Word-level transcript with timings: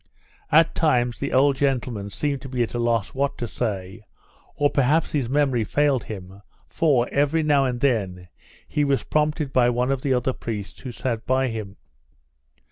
At 0.51 0.73
times, 0.73 1.19
the 1.19 1.31
old 1.31 1.55
gentleman 1.57 2.09
seemed 2.09 2.41
to 2.41 2.49
be 2.49 2.63
at 2.63 2.73
a 2.73 2.79
loss 2.79 3.13
what 3.13 3.37
to 3.37 3.47
say, 3.47 4.01
or 4.55 4.67
perhaps 4.71 5.11
his 5.11 5.29
memory 5.29 5.63
failed 5.63 6.05
him; 6.05 6.41
for, 6.65 7.07
every 7.09 7.43
now 7.43 7.65
and 7.65 7.81
then, 7.81 8.27
he 8.67 8.83
was 8.83 9.03
prompted 9.03 9.53
by 9.53 9.69
one 9.69 9.91
of 9.91 10.01
the 10.01 10.15
other 10.15 10.33
priests 10.33 10.79
who 10.79 10.91
sat 10.91 11.27
by 11.27 11.49
him. 11.49 11.77